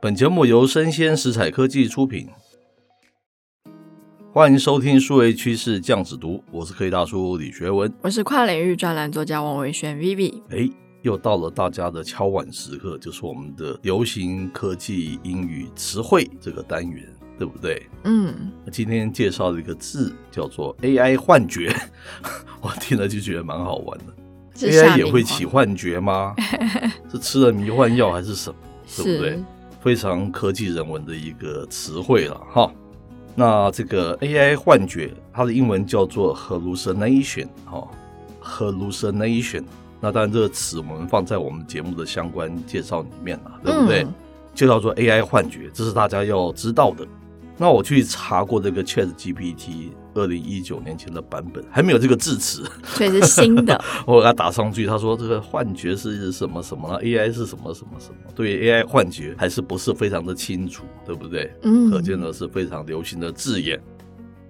[0.00, 2.28] 本节目由生鲜食材科技出品，
[4.32, 10.40] 欢迎收听数位趋势酱子读，我是科技大叔李学文，我是跨领域专栏作家王维轩 Vivi。
[10.50, 10.70] 哎，
[11.02, 17.04] 又到了大家的敲碗时刻，就是我们的流行科技英语词汇这个单元，
[17.36, 17.84] 对不对？
[18.04, 21.74] 嗯，今天介绍了一个字叫做 AI 幻觉，
[22.62, 24.14] 我听了就觉得蛮好玩的。
[24.68, 26.36] AI 也会起幻觉吗？
[27.10, 28.56] 是吃了迷幻药还是什么？
[28.96, 29.44] 对不对？
[29.80, 32.70] 非常科技人文的一个词汇了哈，
[33.34, 37.88] 那这个 AI 幻觉，它的英文叫做 hallucination 哈
[38.42, 39.64] ，hallucination。
[40.00, 44.02] 那当然这个词我们放在我们节目的相关介绍里面了，对不对？
[44.02, 44.14] 嗯、
[44.54, 47.06] 就叫做 AI 幻觉，这是大家要知道的。
[47.60, 53.78] 那我去查过这个 Chat GPT 二零一九年前的版本，还没有这个字词，所以是新的。
[54.06, 58.32] 我给他打上去，他说这个幻觉是什么什么呢？AI 是什么什么什么？
[58.34, 61.52] 对 AI 幻觉还是不是非常的清楚，对不对？
[61.62, 63.80] 嗯，可见的是非常流行的字眼。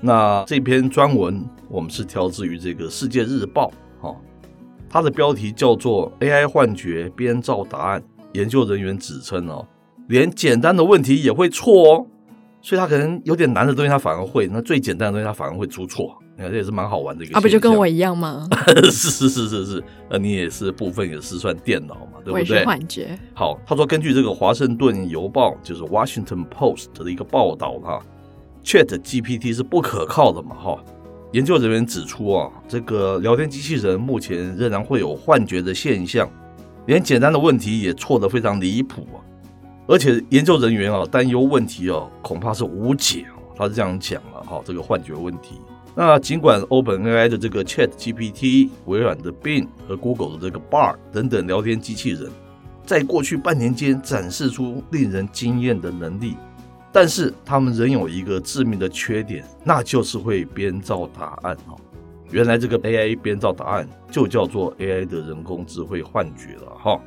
[0.00, 4.14] 那这篇专文我们是挑自于这个世界日报，哈，
[4.88, 9.66] 它的标题叫做 AI 幻觉编造答案，研究人员指称哦，
[10.08, 12.06] 连简单的问题也会错哦。
[12.62, 16.16] 所以他可能有点难的东西，他反而会；那最简单的东西，他反而会出错。
[16.36, 17.36] 你看，这也是蛮好玩的一个。
[17.36, 18.48] 啊，不就跟我一样吗？
[18.90, 22.40] 是是是是是，呃，你也是部分也是算电脑嘛，对不对？
[22.40, 23.18] 我是幻觉。
[23.34, 28.00] 好，他说根据这个《华盛顿邮报》就是 Washington Post 的一个报道哈
[28.64, 30.78] ，Chat GPT 是不可靠的嘛哈。
[31.32, 36.30] 研究人员指出啊，这个聊天机器人目前仍然会有幻觉的现象，
[36.86, 39.18] 连简单的问题也错得非常离谱啊。
[39.86, 45.60] 而且研究人员啊担忧问题哦恐怕是无解哦，他是这样讲了哈，这个幻觉问题。
[45.94, 52.30] 那尽管 OpenAI 的这个 ChatGPT、微软的 Bing 和 Google 的这个 Bar 等等聊天机器人，
[52.86, 56.36] 在过去半年间展示出令人惊艳的能力，
[56.90, 61.76] 但是他们仍有一个致命的缺点，那就是会编造答案哈。
[62.30, 66.98] 原来这个 AI 编造答案就叫做 AI 的人工智慧幻觉了哈，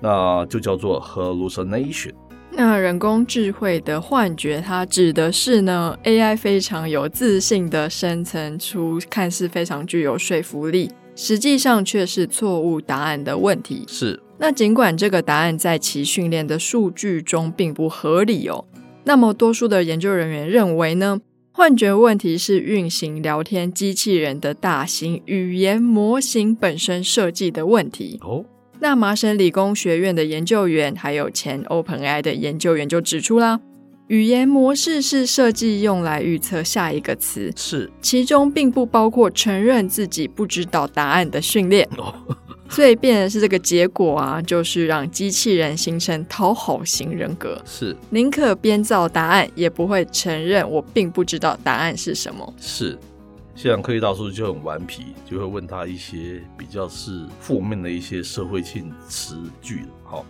[0.00, 2.12] 那就叫做 hallucination。
[2.56, 13.84] 那人工智慧的幻觉，它指的是呢，AI 非常有自信的生成出看似非常具有说服力，实际上却是错误答案的问题。
[13.88, 14.20] 是。
[14.38, 18.64] 那尽管这个答案在其训练的数据中并不合理哦，
[19.02, 21.20] 那么多数的研究人员认为呢，
[21.52, 28.20] 幻觉问题是运行聊天机器人的大型语言模型本身设计的问题。
[28.22, 28.44] 哦。
[28.84, 33.58] 那麻省理工学院的研究员，还有前 OpenAI 的研究员就指出啦，
[34.08, 37.90] 语言模式是设计用来预测下一个词，是。
[38.02, 42.12] 其中并不包括承认自己不知道答案的训练，哦、
[42.68, 47.96] 所以变的是这个结果啊，就是让机器人形成讨好型人格，是。
[48.10, 52.98] 宁可编造答案，也不会承认我并不知道答案是什么，是。
[53.56, 59.84] 像科技大叔就很顽皮，就会问他一些比较是负面的一些社会性词句。
[60.02, 60.24] 好，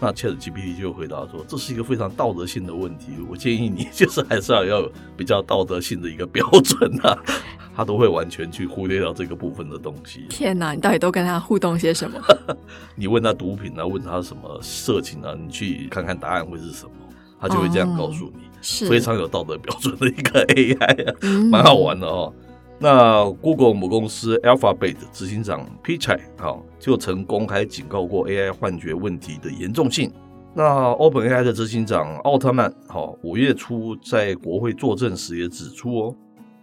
[0.00, 3.08] 那 ChatGPT 就回答说，这是一个非常道德性的问题。
[3.28, 7.18] 我建议你就是还是要要有比较道德性的一个标准啊，
[7.74, 10.26] 他都会完全去忽略掉这个部分的东西。
[10.30, 12.20] 天哪，你到底都跟他互动些什么？
[12.94, 16.92] 你问他毒品啊，问他什么色情啊，你去看看答案会是什么，
[17.40, 21.16] 他就会这样告诉你，哦、是非常有道德标准的一个 AI 啊，
[21.50, 22.32] 蛮、嗯、好玩的哦。
[22.82, 30.10] 那 Google 母公司 Alphabet 执行长 Pichai 啊，就曾公开警告过 AI 幻觉问题的严重性。
[30.52, 36.16] 那 OpenAI 的执行长奥特曼，好，五月初在国会作证时也指出哦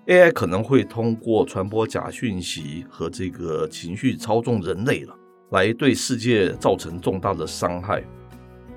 [0.08, 5.16] ，AI 可能会通过传播假讯息和这个情绪操纵人类了，
[5.52, 8.04] 来对世界造成重大的伤害。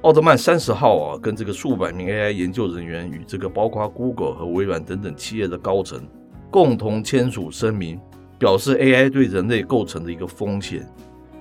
[0.02, 6.00] 奥特曼三十号啊，跟这个数百名 AI 研究人员与这个包括 Google 和微软等等企业的高层。
[6.52, 7.98] 共同签署声明，
[8.38, 10.86] 表示 AI 对人类构成的一个风险，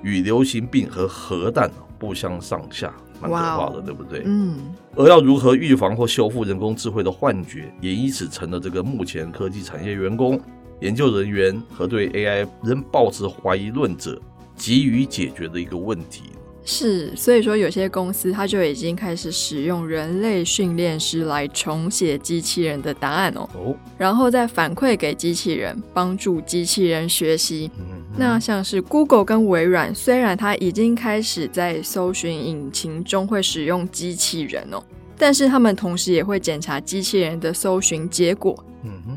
[0.02, 1.70] 与流行病和核弹
[2.00, 3.82] 不相上下，蛮可怕的，Wow.
[3.82, 4.22] 对不对？
[4.24, 4.74] 嗯。
[4.96, 10.40] 而要如何预防或修复人工智慧的幻觉，也因此成了这个目前科技产业员工、
[10.80, 14.18] 研究人员和对 AI 仍抱持怀疑论者
[14.56, 16.24] 急于解决的一个问题。
[16.64, 27.70] 是，所以说有些公司它就已经开始使用人类训练师来重写机器人的答案哦，哦，然后再反馈给机器人，帮助机器人学习。
[27.80, 34.84] 嗯嗯，那像是 Google 跟微软，虽然它已经开始在搜寻引擎中会使用机器人哦，
[35.18, 38.64] 但是他们同时也会检查机器人的搜寻结果。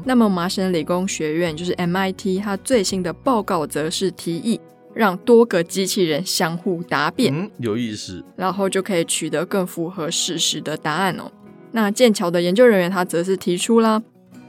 [0.05, 4.61] 那么麻省理工学院就是 MIT，它最新的报告则是提议。
[4.95, 11.31] 让多个机器人相互答辩，嗯，有意思，然后就可以取得更符合事实的答案哦。
[11.73, 14.01] 那剑桥的研究人员他则是提出啦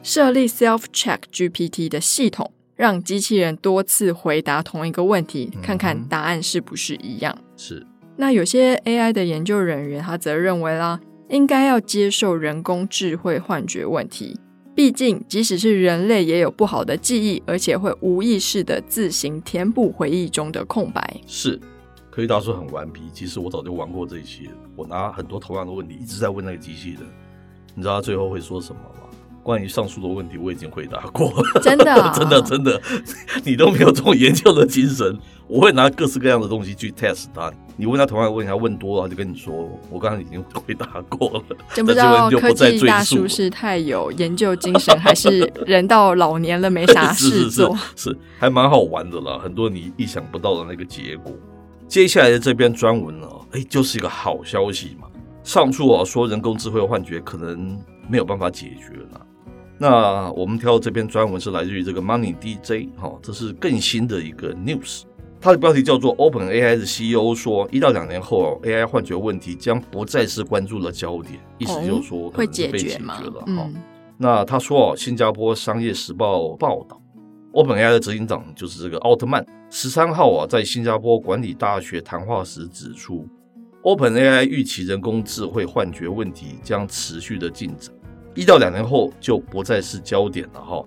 [0.04, 7.36] 设立 Self Check GPT 的系统，让机器人多次回答同一个问题，嗯、看看答案是不是一样。
[7.58, 7.86] 是。
[8.18, 14.40] 那有些 AI 的研究人员他则认为啦，应该要接受人工智慧幻觉问题。
[14.76, 21.22] 毕竟，即使是人类，也有不好的记忆，而且会无意识的自行填补回忆中的空白。
[21.26, 21.58] 是，
[22.12, 23.04] 科技大叔很顽皮。
[23.14, 27.00] 其实我早就玩过这些，我拿很多同样的问题一直在问那个机器人。
[27.74, 29.05] 你知道他最后会说什么吗？
[29.46, 31.62] 关于上述的问题，我已经回答过了。
[31.62, 32.82] 真的、啊， 真的，真的，
[33.44, 35.16] 你都没有这种研究的精神。
[35.48, 37.54] 我会拿各式各样的东西去 test 他。
[37.78, 41.44] 你问他同样的问题，他问多了，就跟你说，我刚刚已经回答过了。
[41.76, 47.76] 真不知道科技大叔是太有研究精神，还是人到老年了没啥 事做？
[47.76, 51.32] 是，是，是，还蛮好玩的啦，很多你意想不到的那个结果。
[51.88, 55.08] 接下来的这篇专文呢，哎，就是一个好消息嘛。
[55.46, 59.26] 上述啊说人工智慧幻觉可能没有办法解决了。
[59.78, 65.04] 那我们挑的这篇专文是来自于这个 Money DJ 哈，这是更新的一个 news。
[65.40, 73.44] 它的标题叫做 “OpenAI 的 CEO 说，一到两年后，AI 幻觉问题将不再是关注的焦点，意思就是说会解决了。
[73.56, 73.70] 哈，
[74.18, 77.00] 那他说哦，新加坡商业时报报道
[77.54, 83.28] ，OpenAI 的执行长就是这个奥特曼，十三号啊，在新加坡管理大学谈话时指出
[83.86, 87.94] ，OpenAI 预期人工智慧幻觉问题将持续的进展，
[88.34, 90.60] 一到两年后就不再是焦点了。
[90.60, 90.84] 哈。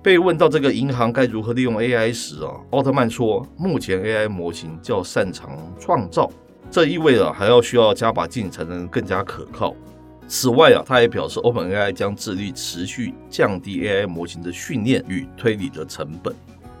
[0.00, 5.50] 被问到这个银行该如何利用 AI 时啊，奥特曼说，目前 AI 模型较擅长
[5.80, 6.30] 创造，
[6.70, 9.74] 这意味着还要需要加把劲才能更加可靠。
[10.28, 16.32] 此外啊，他也表示 OpenAI 将致力持续降低 AI 模型的训练与推理的成本。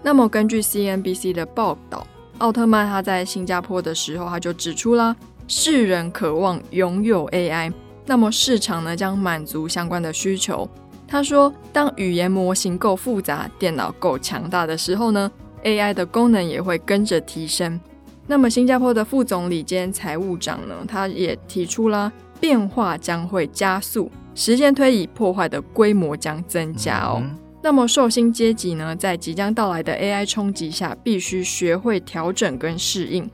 [0.04, 2.06] 那么根据 CNBC 的报道，
[2.38, 5.16] 奥特曼他在新加坡的时候，他就指出了
[5.48, 7.72] 世人渴望拥有 AI，
[8.04, 10.68] 那么市场呢将满足相关的需求。
[11.08, 15.30] 他说：“当语言模型够复杂，电脑够强大的时候呢
[15.62, 17.80] ，AI 的功能也会跟着提升。
[18.26, 27.22] 那么，新加坡的副总理兼财务长呢，他也提出啦变化将会加速，时间推移，破坏的规模将增加哦。
[27.22, 33.30] 嗯、那么，受薪阶级呢，在即将到来的 AI 冲击下，必须学会调整跟适应。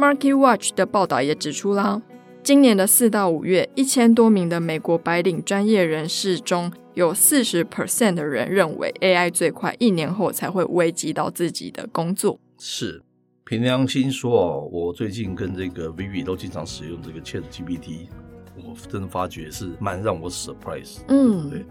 [0.00, 2.00] 嗯、Market Watch 的报道也指出啦。”
[2.42, 12.40] 今年的四到五月，一千多名的美国白领专业人士中，有四十 percent 的人认为 AI 最快一年后才会危及到自己的工作。
[12.58, 13.02] 是，
[13.44, 18.08] 凭良心说哦，我最近跟这个 Vivi 都经常使用这个 Chat GPT，
[18.56, 21.00] 我真的发觉是蛮让我 surprise。
[21.08, 21.66] 嗯，对。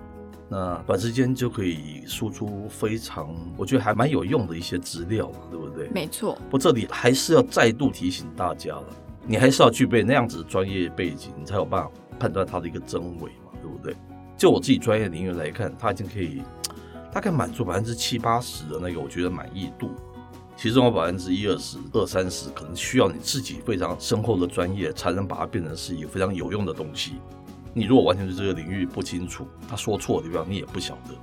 [0.51, 5.88] 那短时间就可以输出非常，我觉得还蛮有用的一些资料，对不对？
[5.90, 6.36] 没错。
[6.50, 8.86] 不，这里还是要再度提醒大家了。
[9.28, 13.95] 你还是要具备那样子的专业背景，你才有办法判断它的一个真伪嘛，对不对？
[14.35, 16.42] 就我自己专业领域来看，它已经可以
[17.14, 19.92] 大概满足百分之七八十的那个我觉得满意度，
[20.57, 27.14] 其中有百分之一二十、二三十可能需要你自己非常深厚的专业才能把它变成是一个非常有用的东西。
[27.73, 31.16] 你如果完全对这个领域不清楚，他说错的地方你也不晓得。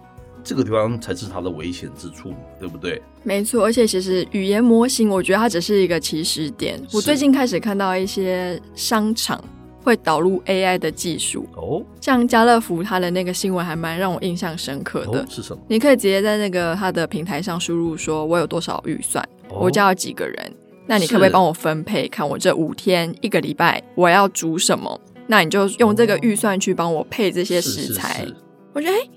[0.45, 3.03] 这个地方才是它的危险之处，对不对？
[3.25, 6.81] 没错，而且其实语言模型，我觉得它只是一个起始点。
[6.93, 9.43] 我最近开始看到一些商场
[9.83, 15.19] 会导入 AI 的技术哦，像家乐福，它的那个新闻还蛮让我印象深刻的。
[15.19, 15.61] 哦，是什么？
[15.67, 20.53] 你可以直接在那个它的平台上输入，说我有多少预算，哦，我家有几个人，
[20.87, 22.07] 那你可不可以帮我分配？
[22.07, 25.01] 看我这五天一个礼拜我要煮什么？
[25.27, 28.21] 那你就用这个预算去帮我配这些食材。
[28.21, 28.37] 是是是，
[28.73, 29.09] 我觉得，哎。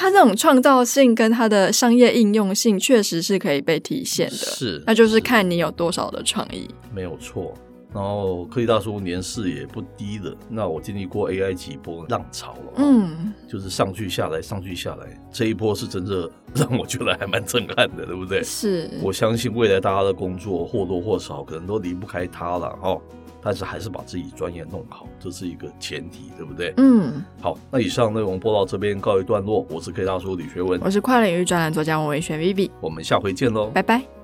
[0.00, 7.52] 它这种创造性跟它的商业应用性确实是可以被体现的，是，那就是看你有多少的创意，没有错。
[7.92, 18.42] 然后科技大叔年事也不低了，那我经历过 AI 几波浪潮了，嗯，就是上去下来，上去下来，这一波是真的让我觉得还蛮震撼的，对不对？
[18.42, 22.98] 是，我相信未来大家的工作或多或少可能都离不开它了，哈。
[23.40, 26.74] 但是还是把自己专业弄好，这是一个前提，对不对？
[26.76, 29.64] 嗯，好，那以上内容播到这边告一段落。
[29.70, 34.17] 我是科技大叔李学文，我是跨领域专栏作家王维轩 Vivi，我们下回见喽，拜拜。